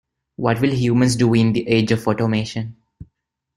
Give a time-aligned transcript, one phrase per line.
[0.37, 2.75] What will humans do in the age of automation?